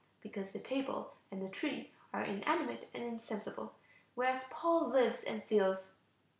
[0.19, 3.75] Because the table and the tree are inanimate and insensible,
[4.15, 5.89] whereas Paul lives and feels.